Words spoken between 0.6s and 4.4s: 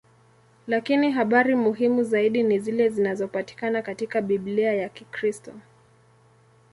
Lakini habari muhimu zaidi ni zile zinazopatikana katika